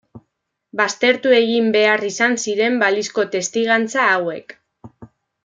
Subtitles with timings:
[0.79, 4.59] Baztertu egin behar izan ziren balizko testigantza hauek.